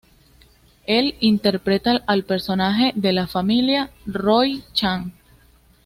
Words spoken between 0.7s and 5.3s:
Él interpreta al personaje padre de la familia; Roy Chan.